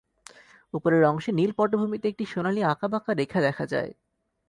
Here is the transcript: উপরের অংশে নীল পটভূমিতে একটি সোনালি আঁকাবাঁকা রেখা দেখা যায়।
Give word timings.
উপরের 0.73 1.03
অংশে 1.03 1.31
নীল 1.31 1.51
পটভূমিতে 1.57 2.05
একটি 2.07 2.25
সোনালি 2.25 2.61
আঁকাবাঁকা 2.65 3.11
রেখা 3.13 3.39
দেখা 3.41 3.65
যায়। 3.73 3.91